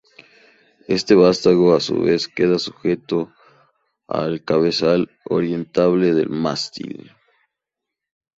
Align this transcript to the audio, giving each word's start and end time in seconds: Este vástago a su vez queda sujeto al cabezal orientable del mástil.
Este 0.87 1.13
vástago 1.13 1.75
a 1.75 1.79
su 1.79 1.99
vez 2.01 2.27
queda 2.27 2.57
sujeto 2.57 3.31
al 4.07 4.43
cabezal 4.43 5.11
orientable 5.25 6.15
del 6.15 6.27
mástil. 6.29 7.11